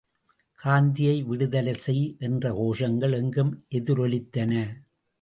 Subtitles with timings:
[0.59, 4.53] காந்தியை விடுதலை செய் என்ற கோஷங்கள் எங்கும் எதிரொலித்தன.